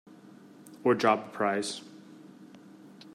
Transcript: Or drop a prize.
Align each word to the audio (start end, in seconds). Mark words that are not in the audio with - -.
Or 0.83 0.95
drop 0.95 1.27
a 1.27 1.29
prize. 1.29 1.81